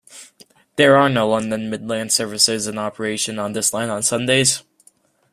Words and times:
There 0.77 0.97
are 0.97 1.09
no 1.09 1.29
London 1.29 1.69
Midland 1.69 2.11
services 2.11 2.65
in 2.65 2.79
operation 2.79 3.37
on 3.37 3.53
this 3.53 3.71
line 3.71 3.91
on 3.91 4.01
Sundays. 4.01 4.63